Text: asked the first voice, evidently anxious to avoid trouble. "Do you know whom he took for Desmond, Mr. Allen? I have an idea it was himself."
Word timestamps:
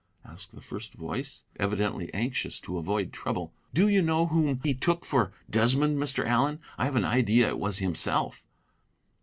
asked 0.25 0.51
the 0.53 0.61
first 0.61 0.93
voice, 0.95 1.43
evidently 1.57 2.11
anxious 2.11 2.59
to 2.59 2.79
avoid 2.79 3.13
trouble. 3.13 3.53
"Do 3.71 3.87
you 3.87 4.01
know 4.01 4.25
whom 4.25 4.59
he 4.63 4.73
took 4.73 5.05
for 5.05 5.31
Desmond, 5.47 5.99
Mr. 6.01 6.25
Allen? 6.25 6.57
I 6.79 6.85
have 6.85 6.95
an 6.95 7.05
idea 7.05 7.49
it 7.49 7.59
was 7.59 7.77
himself." 7.77 8.47